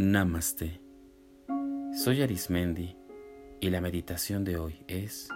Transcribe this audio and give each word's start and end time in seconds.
Namaste. 0.00 0.80
Soy 1.92 2.22
Arismendi 2.22 2.96
y 3.58 3.68
la 3.68 3.80
meditación 3.80 4.44
de 4.44 4.56
hoy 4.56 4.84
es 4.86 5.28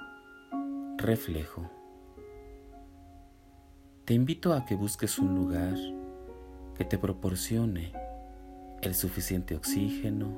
reflejo. 0.99 1.69
Te 4.05 4.15
invito 4.15 4.53
a 4.53 4.65
que 4.65 4.77
busques 4.77 5.19
un 5.19 5.35
lugar 5.35 5.75
que 6.77 6.85
te 6.85 6.97
proporcione 6.97 7.93
el 8.83 8.95
suficiente 8.95 9.57
oxígeno, 9.57 10.33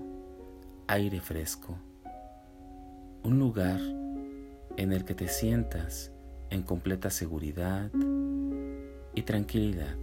aire 0.86 1.20
fresco, 1.20 1.76
un 3.24 3.38
lugar 3.38 3.78
en 4.78 4.94
el 4.94 5.04
que 5.04 5.14
te 5.14 5.28
sientas 5.28 6.12
en 6.48 6.62
completa 6.62 7.10
seguridad 7.10 7.90
y 9.14 9.20
tranquilidad. 9.20 9.98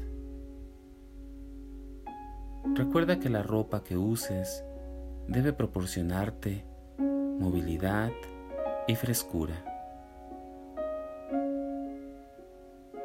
Recuerda 2.63 3.19
que 3.19 3.29
la 3.29 3.43
ropa 3.43 3.83
que 3.83 3.97
uses 3.97 4.63
debe 5.27 5.51
proporcionarte 5.51 6.63
movilidad 6.97 8.11
y 8.87 8.95
frescura. 8.95 9.65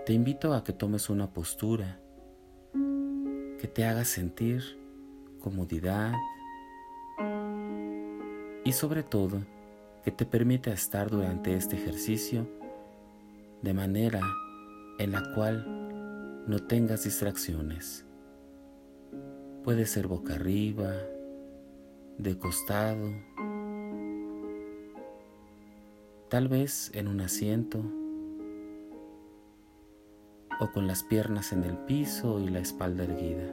Te 0.05 0.13
invito 0.13 0.55
a 0.55 0.63
que 0.63 0.73
tomes 0.73 1.11
una 1.11 1.29
postura 1.33 1.99
que 3.59 3.67
te 3.67 3.85
haga 3.85 4.05
sentir 4.05 4.63
comodidad 5.41 6.13
y 8.65 8.73
sobre 8.73 9.03
todo 9.03 9.39
que 10.05 10.13
te 10.13 10.27
permita 10.27 10.73
estar 10.73 11.11
durante 11.11 11.55
este 11.55 11.77
ejercicio 11.77 12.49
de 13.63 13.75
manera 13.75 14.21
en 14.99 15.13
la 15.13 15.35
cual 15.35 16.45
no 16.47 16.59
tengas 16.61 17.05
distracciones. 17.05 18.06
Puede 19.67 19.87
ser 19.87 20.07
boca 20.07 20.35
arriba, 20.35 20.95
de 22.19 22.39
costado, 22.39 23.11
tal 26.29 26.47
vez 26.47 26.93
en 26.95 27.09
un 27.09 27.21
asiento 27.21 27.83
o 30.61 30.71
con 30.71 30.87
las 30.87 31.03
piernas 31.03 31.53
en 31.53 31.65
el 31.65 31.79
piso 31.79 32.39
y 32.39 32.49
la 32.49 32.61
espalda 32.61 33.03
erguida. 33.03 33.53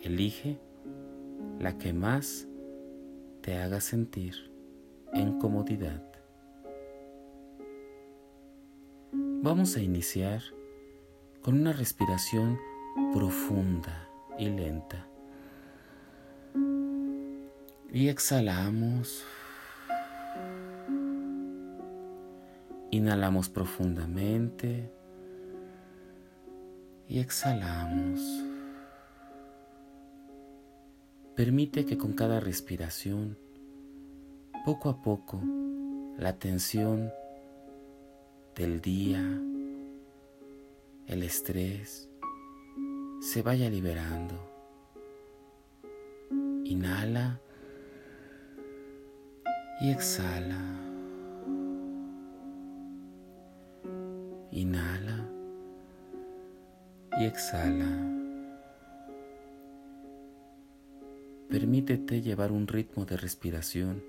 Elige 0.00 0.58
la 1.60 1.78
que 1.78 1.92
más 1.92 2.48
te 3.42 3.58
haga 3.58 3.80
sentir 3.80 4.34
en 5.12 5.38
comodidad. 5.38 6.02
Vamos 9.12 9.76
a 9.76 9.80
iniciar 9.80 10.42
con 11.42 11.60
una 11.60 11.72
respiración 11.72 12.58
profunda 13.14 14.05
y 14.38 14.46
lenta. 14.46 15.06
Y 17.92 18.08
exhalamos. 18.08 19.24
Inhalamos 22.90 23.48
profundamente 23.48 24.90
y 27.08 27.18
exhalamos. 27.18 28.20
Permite 31.34 31.84
que 31.84 31.98
con 31.98 32.14
cada 32.14 32.40
respiración, 32.40 33.36
poco 34.64 34.88
a 34.88 35.02
poco, 35.02 35.42
la 36.16 36.38
tensión 36.38 37.12
del 38.54 38.80
día, 38.80 39.20
el 41.06 41.22
estrés, 41.22 42.08
se 43.26 43.42
vaya 43.42 43.68
liberando. 43.68 44.36
Inhala 46.64 47.40
y 49.80 49.90
exhala. 49.90 50.62
Inhala 54.52 55.28
y 57.18 57.24
exhala. 57.24 57.90
Permítete 61.48 62.22
llevar 62.22 62.52
un 62.52 62.68
ritmo 62.68 63.06
de 63.06 63.16
respiración, 63.16 64.04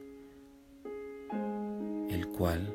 el 2.12 2.28
cual 2.28 2.72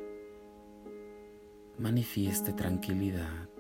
manifieste 1.79 2.53
tranquilidad. 2.53 3.52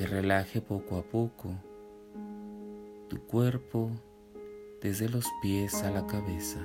Que 0.00 0.06
relaje 0.06 0.62
poco 0.62 0.96
a 0.96 1.02
poco 1.02 1.54
tu 3.10 3.20
cuerpo 3.26 3.90
desde 4.80 5.10
los 5.10 5.26
pies 5.42 5.82
a 5.82 5.90
la 5.90 6.06
cabeza. 6.06 6.58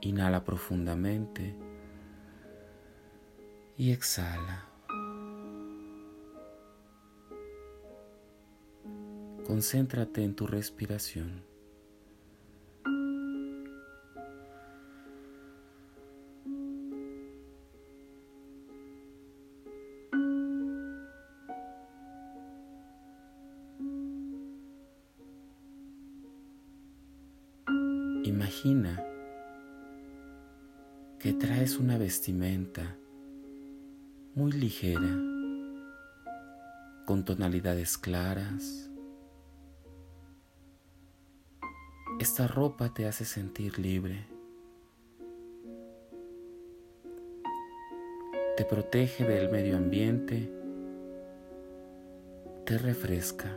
Inhala 0.00 0.44
profundamente 0.44 1.56
y 3.76 3.90
exhala. 3.90 4.68
Concéntrate 9.44 10.22
en 10.22 10.36
tu 10.36 10.46
respiración. 10.46 11.42
Que 31.22 31.32
traes 31.32 31.78
una 31.78 31.98
vestimenta 31.98 32.96
muy 34.34 34.50
ligera, 34.50 35.16
con 37.06 37.24
tonalidades 37.24 37.96
claras. 37.96 38.90
Esta 42.18 42.48
ropa 42.48 42.92
te 42.92 43.06
hace 43.06 43.24
sentir 43.24 43.78
libre. 43.78 44.26
Te 48.56 48.64
protege 48.64 49.24
del 49.24 49.48
medio 49.48 49.76
ambiente, 49.76 50.52
te 52.66 52.78
refresca. 52.78 53.56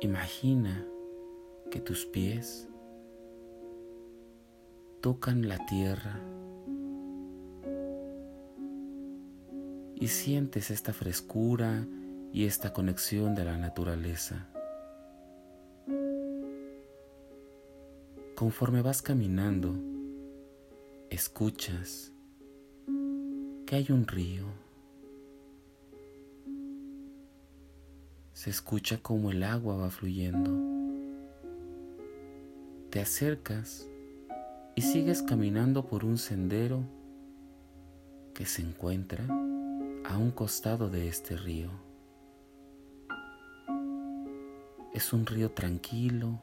Imagina 0.00 0.86
que 1.68 1.80
tus 1.80 2.06
pies 2.06 2.68
tocan 5.06 5.46
la 5.46 5.64
tierra 5.66 6.18
y 9.94 10.08
sientes 10.08 10.72
esta 10.72 10.92
frescura 10.92 11.86
y 12.32 12.46
esta 12.46 12.72
conexión 12.72 13.36
de 13.36 13.44
la 13.44 13.56
naturaleza. 13.56 14.48
Conforme 18.34 18.82
vas 18.82 19.00
caminando, 19.00 19.76
escuchas 21.08 22.12
que 23.64 23.76
hay 23.76 23.86
un 23.90 24.08
río. 24.08 24.46
Se 28.32 28.50
escucha 28.50 28.98
como 28.98 29.30
el 29.30 29.44
agua 29.44 29.76
va 29.76 29.90
fluyendo. 29.90 30.50
Te 32.90 32.98
acercas 32.98 33.88
y 34.76 34.82
sigues 34.82 35.22
caminando 35.22 35.86
por 35.86 36.04
un 36.04 36.18
sendero 36.18 36.82
que 38.34 38.44
se 38.44 38.60
encuentra 38.60 39.24
a 40.04 40.18
un 40.18 40.30
costado 40.30 40.90
de 40.90 41.08
este 41.08 41.34
río. 41.34 41.70
Es 44.92 45.14
un 45.14 45.24
río 45.24 45.52
tranquilo 45.52 46.42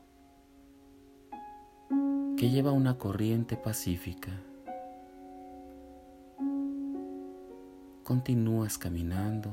que 2.36 2.50
lleva 2.50 2.72
una 2.72 2.98
corriente 2.98 3.56
pacífica. 3.56 4.32
Continúas 8.04 8.80
caminando 8.80 9.52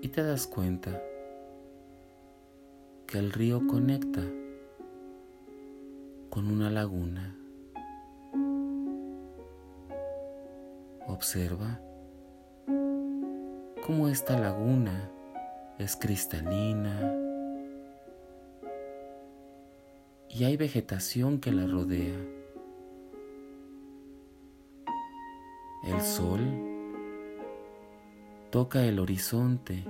y 0.00 0.08
te 0.08 0.22
das 0.22 0.46
cuenta 0.46 0.98
que 3.06 3.18
el 3.18 3.30
río 3.30 3.66
conecta 3.66 4.22
con 6.38 6.52
una 6.52 6.70
laguna. 6.70 7.34
Observa 11.08 11.80
cómo 13.84 14.06
esta 14.06 14.38
laguna 14.38 15.10
es 15.80 15.96
cristalina 15.96 17.12
y 20.28 20.44
hay 20.44 20.56
vegetación 20.56 21.40
que 21.40 21.50
la 21.50 21.66
rodea. 21.66 22.20
El 25.88 26.00
sol 26.02 26.38
toca 28.50 28.84
el 28.84 29.00
horizonte, 29.00 29.82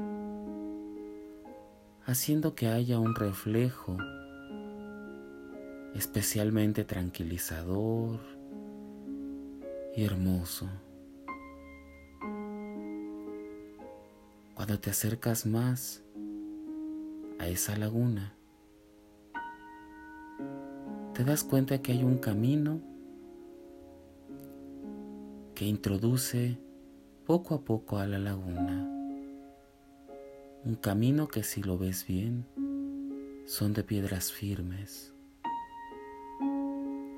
haciendo 2.07 2.55
que 2.55 2.69
haya 2.69 2.99
un 2.99 3.15
reflejo 3.15 3.99
especialmente 5.99 6.85
tranquilizador 6.85 8.21
y 9.97 10.05
hermoso. 10.05 10.69
Cuando 14.55 14.79
te 14.79 14.91
acercas 14.91 15.45
más 15.45 16.05
a 17.41 17.49
esa 17.49 17.77
laguna, 17.77 18.33
te 21.15 21.25
das 21.25 21.43
cuenta 21.43 21.83
que 21.83 21.91
hay 21.91 22.05
un 22.05 22.19
camino 22.19 22.81
que 25.57 25.65
introduce 25.65 26.61
poco 27.27 27.57
a 27.57 27.63
poco 27.63 27.99
a 27.99 28.07
la 28.07 28.21
laguna. 28.21 28.89
Un 30.65 30.77
camino 30.77 31.27
que 31.27 31.43
si 31.43 31.61
lo 31.61 31.77
ves 31.77 32.07
bien 32.07 32.47
son 33.47 33.73
de 33.73 33.83
piedras 33.83 34.31
firmes, 34.31 35.13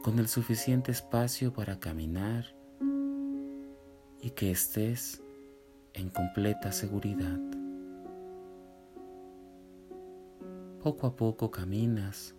con 0.02 0.18
el 0.18 0.28
suficiente 0.28 0.92
espacio 0.92 1.52
para 1.52 1.78
caminar 1.78 2.46
y 4.22 4.30
que 4.30 4.50
estés 4.50 5.22
en 5.92 6.08
completa 6.08 6.72
seguridad. 6.72 7.38
Poco 10.82 11.06
a 11.06 11.16
poco 11.16 11.50
caminas 11.50 12.34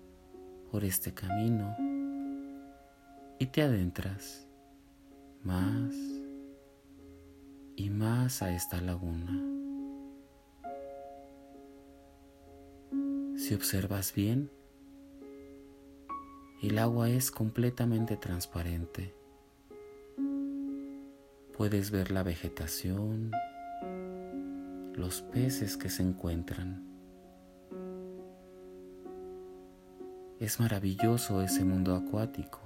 por 0.72 0.84
este 0.84 1.14
camino 1.14 1.76
y 3.38 3.46
te 3.46 3.62
adentras 3.62 4.48
más 5.44 5.94
y 7.76 7.90
más 7.92 8.42
a 8.42 8.56
esta 8.56 8.82
laguna. 8.82 9.32
Si 13.38 13.54
observas 13.54 14.14
bien, 14.14 14.52
el 16.62 16.78
agua 16.78 17.10
es 17.10 17.32
completamente 17.32 18.18
transparente. 18.18 19.16
Puedes 21.58 21.90
ver 21.90 22.12
la 22.12 22.22
vegetación, 22.22 23.32
los 24.94 25.24
peces 25.24 25.76
que 25.76 25.90
se 25.90 26.04
encuentran. 26.04 26.84
Es 30.40 30.60
maravilloso 30.60 31.42
ese 31.42 31.66
mundo 31.66 31.96
acuático. 31.96 32.60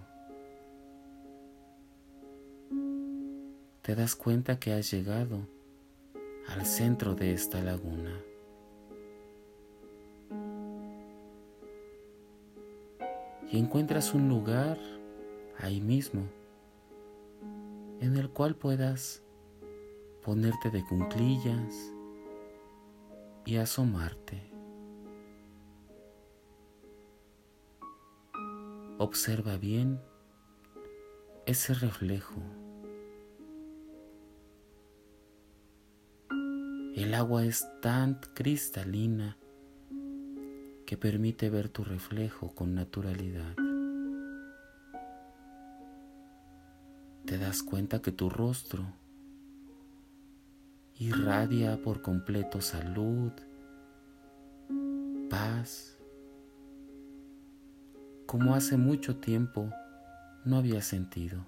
Te 3.81 3.95
das 3.95 4.15
cuenta 4.15 4.59
que 4.59 4.73
has 4.73 4.91
llegado 4.91 5.47
al 6.49 6.65
centro 6.65 7.15
de 7.15 7.33
esta 7.33 7.61
laguna. 7.61 8.13
Encuentras 13.55 14.13
un 14.13 14.27
lugar 14.27 14.77
ahí 15.59 15.79
mismo 15.79 16.27
en 18.01 18.17
el 18.17 18.29
cual 18.29 18.53
puedas 18.53 19.23
ponerte 20.25 20.69
de 20.71 20.83
cunclillas 20.83 21.93
y 23.45 23.55
asomarte. 23.55 24.51
Observa 28.97 29.55
bien 29.55 30.01
ese 31.45 31.75
reflejo. 31.75 32.41
El 36.93 37.13
agua 37.13 37.45
es 37.45 37.65
tan 37.81 38.19
cristalina 38.33 39.37
que 40.85 40.97
permite 40.97 41.49
ver 41.49 41.69
tu 41.69 41.83
reflejo 41.83 42.53
con 42.53 42.75
naturalidad. 42.75 43.55
te 47.25 47.39
das 47.39 47.63
cuenta 47.63 48.01
que 48.01 48.11
tu 48.11 48.29
rostro 48.29 48.85
irradia 50.99 51.81
por 51.81 52.01
completo 52.01 52.61
salud, 52.61 53.31
paz, 55.29 55.97
como 58.27 58.53
hace 58.53 58.77
mucho 58.77 59.17
tiempo 59.17 59.69
no 60.45 60.57
había 60.57 60.81
sentido. 60.81 61.45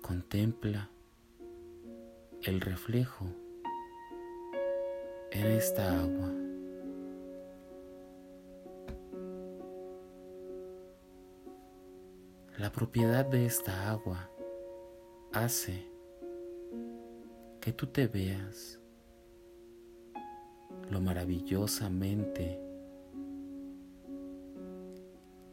Contempla 0.00 0.88
el 2.42 2.60
reflejo 2.60 3.26
en 5.32 5.46
esta 5.46 6.00
agua. 6.00 6.32
La 12.58 12.70
propiedad 12.70 13.24
de 13.24 13.46
esta 13.46 13.90
agua 13.90 14.30
hace 15.32 15.88
que 17.60 17.72
tú 17.72 17.86
te 17.86 18.06
veas 18.06 18.78
lo 20.90 21.00
maravillosamente 21.00 22.60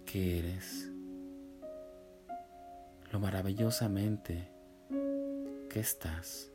que 0.05 0.39
eres, 0.39 0.91
lo 3.11 3.19
maravillosamente 3.19 4.51
que 5.69 5.79
estás. 5.79 6.51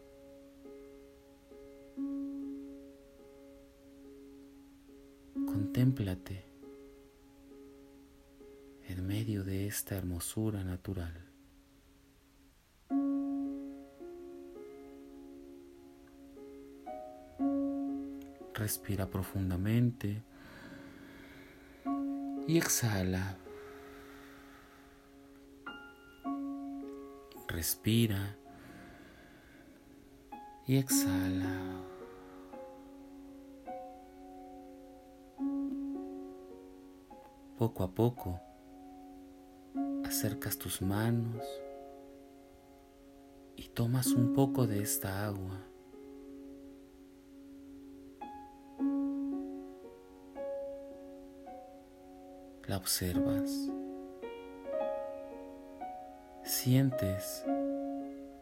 Contémplate 5.73 6.45
en 8.89 9.07
medio 9.07 9.43
de 9.43 9.67
esta 9.67 9.95
hermosura 9.95 10.63
natural. 10.63 11.15
Respira 18.53 19.09
profundamente 19.09 20.23
y 22.47 22.59
exhala. 22.59 23.39
Respira 27.49 28.37
y 30.67 30.77
exhala. 30.77 31.92
Poco 37.63 37.85
a 37.85 37.95
poco 37.95 38.41
acercas 40.05 40.59
tus 40.59 40.83
manos 40.83 41.47
y 43.55 43.69
tomas 43.69 44.09
un 44.09 44.33
poco 44.33 44.67
de 44.67 44.83
esta 44.83 45.25
agua. 45.25 45.61
La 52.67 52.79
observas. 52.79 53.71
Sientes 56.43 57.45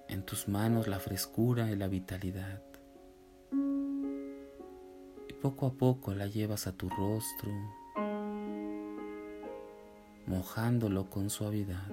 en 0.09 0.23
tus 0.25 0.49
manos 0.49 0.89
la 0.89 0.99
frescura 0.99 1.71
y 1.71 1.77
la 1.77 1.89
vitalidad. 1.89 2.62
Y 5.29 5.33
poco 5.43 5.67
a 5.67 5.75
poco 5.75 6.15
la 6.15 6.27
llevas 6.27 6.67
a 6.67 6.73
tu 6.73 6.89
rostro, 6.89 7.50
mojándolo 10.31 11.11
con 11.11 11.29
suavidad. 11.29 11.89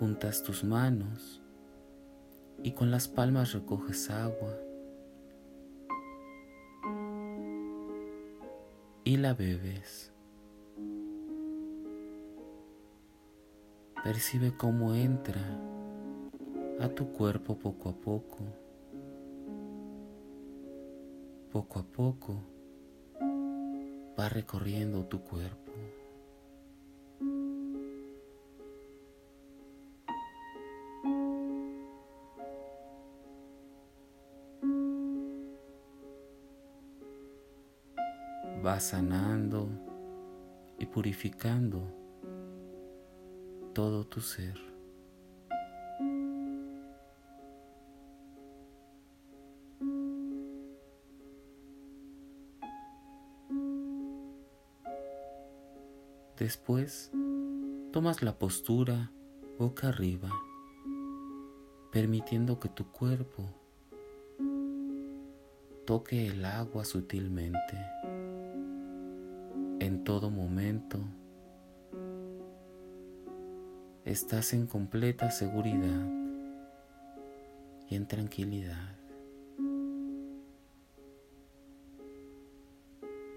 Juntas 0.00 0.42
tus 0.42 0.64
manos 0.64 1.40
y 2.64 2.72
con 2.72 2.90
las 2.90 3.06
palmas 3.06 3.52
recoges 3.52 4.10
agua 4.10 4.52
y 9.04 9.16
la 9.16 9.32
bebes. 9.32 10.12
Percibe 14.02 14.56
cómo 14.56 14.94
entra 14.94 15.40
a 16.80 16.88
tu 16.88 17.12
cuerpo 17.12 17.56
poco 17.60 17.90
a 17.90 17.92
poco, 17.92 18.38
poco 21.52 21.78
a 21.78 21.84
poco 21.84 22.57
va 24.18 24.28
recorriendo 24.28 25.04
tu 25.04 25.22
cuerpo. 25.22 25.72
Va 38.64 38.80
sanando 38.80 39.68
y 40.78 40.86
purificando 40.86 41.80
todo 43.72 44.04
tu 44.04 44.20
ser. 44.20 44.67
Después, 56.48 57.10
tomas 57.92 58.22
la 58.22 58.38
postura 58.38 59.12
boca 59.58 59.88
arriba, 59.88 60.30
permitiendo 61.92 62.58
que 62.58 62.70
tu 62.70 62.90
cuerpo 62.90 63.44
toque 65.84 66.28
el 66.28 66.46
agua 66.46 66.86
sutilmente. 66.86 67.76
En 69.80 70.04
todo 70.04 70.30
momento 70.30 71.00
estás 74.06 74.54
en 74.54 74.66
completa 74.66 75.30
seguridad 75.30 76.08
y 77.90 77.94
en 77.94 78.08
tranquilidad. 78.08 78.96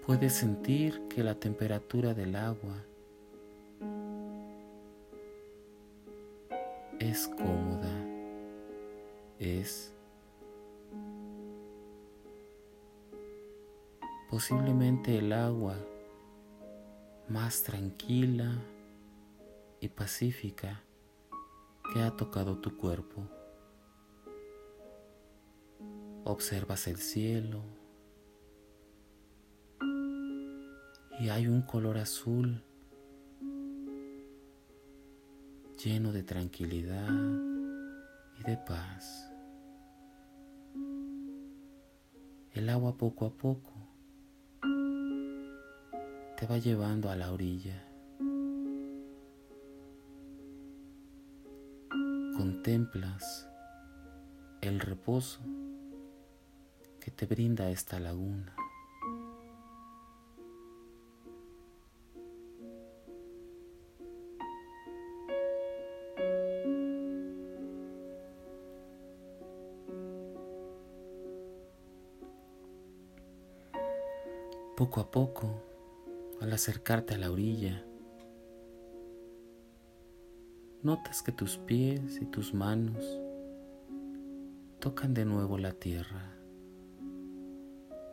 Puedes 0.08 0.32
sentir 0.32 1.10
que 1.10 1.26
la 1.26 1.36
temperatura 1.36 2.14
del 2.14 2.38
agua 2.38 2.86
es 7.02 7.28
cómoda, 7.30 7.92
es 9.40 9.92
posiblemente 14.30 15.18
el 15.18 15.34
agua 15.34 15.76
más 17.28 17.64
tranquila 17.64 18.52
y 19.80 19.90
pacífica 19.90 20.84
que 21.92 22.02
ha 22.02 22.16
tocado 22.16 22.60
tu 22.60 22.78
cuerpo. 22.78 23.28
Observas 26.24 26.88
el 26.88 26.98
cielo 26.98 27.64
y 31.20 31.30
hay 31.30 31.48
un 31.48 31.64
color 31.64 31.98
azul 31.98 32.64
lleno 35.84 36.12
de 36.12 36.22
tranquilidad 36.22 37.10
y 38.40 38.44
de 38.44 38.58
paz. 38.58 39.32
El 42.52 42.70
agua 42.70 42.98
poco 42.98 43.26
a 43.26 43.32
poco 43.32 43.74
te 46.38 46.46
va 46.46 46.60
llevando 46.60 47.10
a 47.10 47.16
la 47.16 47.32
orilla. 47.32 47.84
Contemplas 52.38 53.50
el 54.62 54.80
reposo 54.80 55.42
que 57.00 57.10
te 57.10 57.26
brinda 57.26 57.72
esta 57.72 58.00
laguna. 58.00 58.56
Poco 74.92 75.00
a 75.00 75.10
poco, 75.10 75.64
al 76.42 76.52
acercarte 76.52 77.14
a 77.14 77.18
la 77.18 77.32
orilla, 77.32 77.82
notas 80.84 81.24
que 81.24 81.32
tus 81.32 81.56
pies 81.60 82.20
y 82.22 82.26
tus 82.26 82.54
manos 82.54 83.02
tocan 84.80 85.14
de 85.14 85.24
nuevo 85.24 85.58
la 85.58 85.72
tierra. 85.72 86.36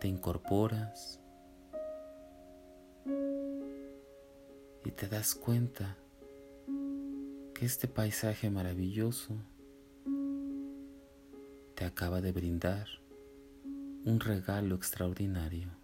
Te 0.00 0.06
incorporas 0.06 1.20
y 4.84 4.92
te 4.92 5.08
das 5.08 5.34
cuenta 5.34 5.96
que 7.54 7.66
este 7.66 7.88
paisaje 7.88 8.50
maravilloso 8.50 9.34
te 11.74 11.84
acaba 11.84 12.20
de 12.20 12.30
brindar 12.30 12.86
un 14.04 14.20
regalo 14.20 14.76
extraordinario 14.76 15.77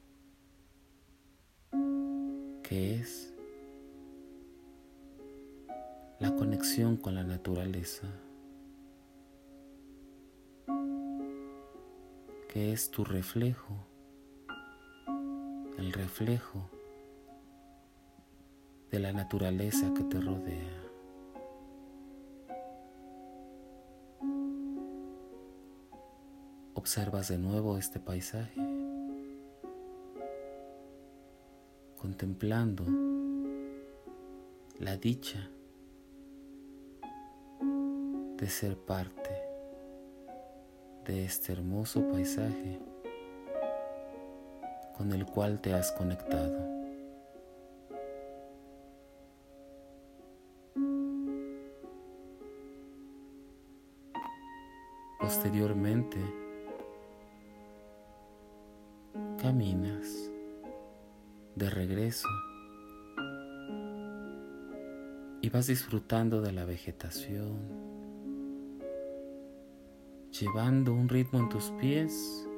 que 2.75 2.97
es 2.97 3.33
la 6.19 6.35
conexión 6.35 6.97
con 6.97 7.15
la 7.15 7.23
naturaleza, 7.23 8.09
que 12.49 12.73
es 12.73 12.91
tu 12.91 13.05
reflejo, 13.05 13.77
el 15.79 15.93
reflejo 15.93 16.69
de 18.91 18.99
la 18.99 19.13
naturaleza 19.13 19.95
que 19.95 20.03
te 20.03 20.21
rodea. 20.21 20.83
Observas 26.75 27.29
de 27.29 27.39
nuevo 27.39 27.79
este 27.79 28.01
paisaje. 28.01 28.74
Contemplando 32.05 32.85
la 34.79 34.95
dicha 34.99 35.49
de 38.37 38.47
ser 38.47 38.77
parte 38.77 39.31
de 41.07 41.25
este 41.25 41.55
hermoso 41.55 42.07
paisaje 42.11 42.79
con 44.99 45.13
el 45.13 45.25
cual 45.25 45.63
te 45.63 45.73
has 45.73 45.93
conectado. 45.93 46.75
Posteriormente, 55.19 56.19
caminas 59.41 60.34
de 61.57 61.71
regreso 61.71 62.29
y 65.41 65.51
vas 65.51 65.67
disfrutando 65.67 66.41
de 66.41 66.53
la 66.53 66.65
vegetación, 66.65 67.59
llevando 70.31 70.95
un 70.95 71.09
ritmo 71.09 71.39
en 71.39 71.49
tus 71.49 71.71
pies 71.73 72.49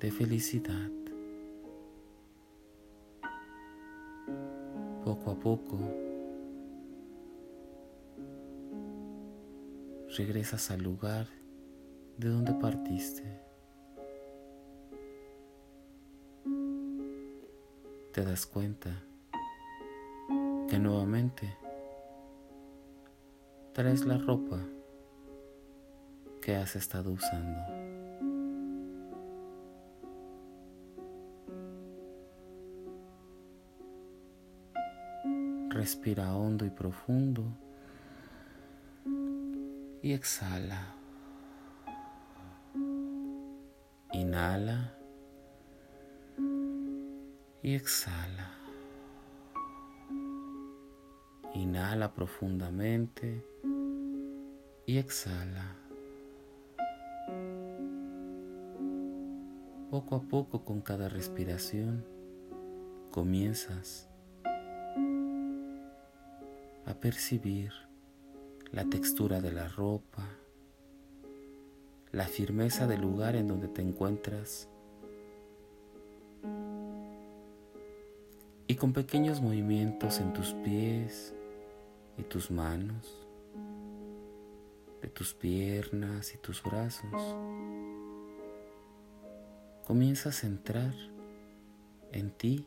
de 0.00 0.12
felicidad. 0.12 0.90
Poco 5.04 5.30
a 5.32 5.38
poco 5.38 5.78
regresas 10.16 10.70
al 10.70 10.82
lugar 10.82 11.26
de 12.18 12.28
donde 12.28 12.54
partiste. 12.54 13.43
Te 18.14 18.24
das 18.24 18.46
cuenta 18.46 18.90
que 20.68 20.78
nuevamente 20.78 21.52
traes 23.72 24.04
la 24.04 24.18
ropa 24.18 24.60
que 26.40 26.54
has 26.54 26.76
estado 26.76 27.10
usando. 27.10 27.58
Respira 35.70 36.36
hondo 36.36 36.64
y 36.64 36.70
profundo 36.70 37.42
y 40.02 40.12
exhala. 40.12 40.94
Inhala 44.12 44.94
y 47.64 47.74
exhala. 47.74 48.50
Inhala 51.54 52.12
profundamente 52.12 53.42
y 54.84 54.98
exhala. 54.98 55.74
Poco 59.90 60.16
a 60.16 60.20
poco 60.20 60.62
con 60.66 60.82
cada 60.82 61.08
respiración 61.08 62.04
comienzas 63.10 64.10
a 66.84 66.94
percibir 67.00 67.72
la 68.72 68.84
textura 68.84 69.40
de 69.40 69.52
la 69.52 69.68
ropa, 69.68 70.28
la 72.12 72.26
firmeza 72.26 72.86
del 72.86 73.00
lugar 73.00 73.36
en 73.36 73.48
donde 73.48 73.68
te 73.68 73.80
encuentras 73.80 74.68
y 78.66 78.76
con 78.76 78.92
pequeños 78.92 79.40
movimientos 79.40 80.20
en 80.20 80.32
tus 80.32 80.54
pies 80.64 81.34
y 82.16 82.22
tus 82.22 82.50
manos, 82.50 83.26
de 85.02 85.08
tus 85.08 85.34
piernas 85.34 86.34
y 86.34 86.38
tus 86.38 86.62
brazos, 86.62 87.36
comienzas 89.86 90.44
a 90.44 90.46
entrar 90.46 90.94
en 92.12 92.30
ti 92.30 92.66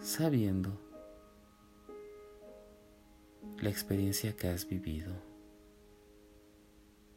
sabiendo 0.00 0.78
la 3.62 3.70
experiencia 3.70 4.36
que 4.36 4.48
has 4.48 4.68
vivido. 4.68 5.14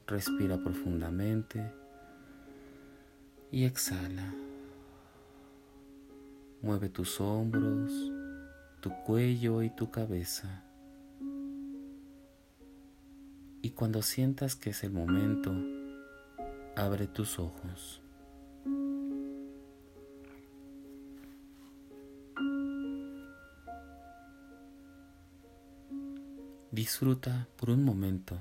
Respira 0.06 0.58
profundamente 0.58 1.70
y 3.52 3.66
exhala. 3.66 4.47
Mueve 6.62 6.90
tus 6.90 7.22
hombros, 7.22 7.92
tu 8.82 8.92
cuello 9.06 9.62
y 9.62 9.70
tu 9.70 9.92
cabeza. 9.92 10.64
Y 13.62 13.72
cuando 13.72 14.02
sientas 14.02 14.56
que 14.56 14.72
es 14.72 14.84
el 14.84 14.92
momento, 14.92 15.54
abre 16.76 17.08
tus 17.08 17.40
ojos. 17.40 18.02
Disfruta 26.72 27.48
por 27.56 27.70
un 27.70 27.84
momento 27.84 28.40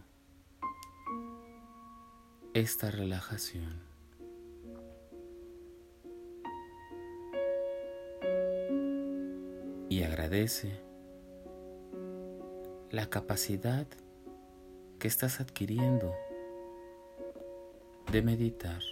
esta 2.55 2.91
relajación. 2.91 3.86
Y 9.89 10.03
agradece 10.03 10.81
la 12.91 13.09
capacidad 13.09 13.87
que 14.99 15.09
estás 15.09 15.41
adquiriendo 15.41 16.15
de 18.11 18.23
meditar. 18.23 18.83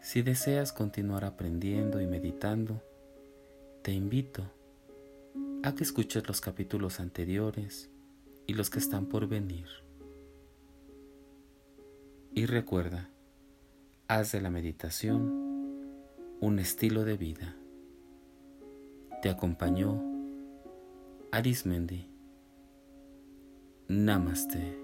Si 0.00 0.22
deseas 0.22 0.72
continuar 0.72 1.24
aprendiendo 1.24 2.00
y 2.00 2.06
meditando, 2.06 2.80
te 3.82 3.92
invito 3.92 4.44
a 5.64 5.74
que 5.74 5.82
escuches 5.82 6.28
los 6.28 6.40
capítulos 6.40 7.00
anteriores 7.00 7.90
y 8.46 8.54
los 8.54 8.70
que 8.70 8.78
están 8.78 9.06
por 9.06 9.26
venir. 9.28 9.66
Y 12.34 12.46
recuerda, 12.46 13.10
haz 14.08 14.32
de 14.32 14.40
la 14.40 14.50
meditación 14.50 15.44
un 16.40 16.58
estilo 16.58 17.04
de 17.04 17.16
vida. 17.16 17.56
Te 19.22 19.30
acompañó 19.30 20.02
Arismendi. 21.30 22.06
Namaste. 23.88 24.83